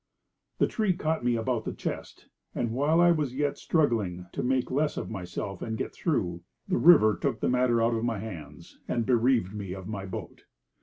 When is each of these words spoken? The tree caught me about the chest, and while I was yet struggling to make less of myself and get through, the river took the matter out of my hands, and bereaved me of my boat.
The 0.57 0.65
tree 0.65 0.93
caught 0.93 1.23
me 1.23 1.35
about 1.35 1.63
the 1.63 1.73
chest, 1.75 2.27
and 2.55 2.71
while 2.71 2.99
I 2.99 3.11
was 3.11 3.35
yet 3.35 3.59
struggling 3.59 4.25
to 4.31 4.41
make 4.41 4.71
less 4.71 4.97
of 4.97 5.11
myself 5.11 5.61
and 5.61 5.77
get 5.77 5.93
through, 5.93 6.41
the 6.67 6.79
river 6.79 7.15
took 7.15 7.39
the 7.39 7.47
matter 7.49 7.83
out 7.83 7.93
of 7.93 8.03
my 8.03 8.17
hands, 8.17 8.79
and 8.87 9.05
bereaved 9.05 9.53
me 9.53 9.73
of 9.73 9.87
my 9.87 10.07
boat. 10.07 10.45